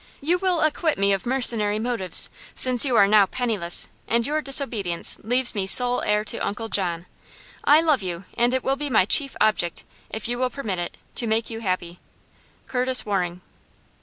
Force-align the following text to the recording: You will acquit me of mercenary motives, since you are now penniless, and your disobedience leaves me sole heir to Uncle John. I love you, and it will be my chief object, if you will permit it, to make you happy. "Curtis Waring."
You 0.19 0.39
will 0.39 0.61
acquit 0.61 0.97
me 0.97 1.13
of 1.13 1.27
mercenary 1.27 1.77
motives, 1.77 2.31
since 2.55 2.83
you 2.85 2.95
are 2.95 3.07
now 3.07 3.27
penniless, 3.27 3.87
and 4.07 4.25
your 4.25 4.41
disobedience 4.41 5.19
leaves 5.21 5.53
me 5.53 5.67
sole 5.67 6.01
heir 6.01 6.25
to 6.25 6.39
Uncle 6.39 6.69
John. 6.69 7.05
I 7.65 7.81
love 7.81 8.01
you, 8.01 8.25
and 8.35 8.51
it 8.51 8.63
will 8.63 8.75
be 8.77 8.89
my 8.89 9.05
chief 9.05 9.35
object, 9.39 9.83
if 10.09 10.27
you 10.27 10.39
will 10.39 10.49
permit 10.49 10.79
it, 10.79 10.97
to 11.13 11.27
make 11.27 11.51
you 11.51 11.59
happy. 11.59 11.99
"Curtis 12.67 13.05
Waring." 13.05 13.41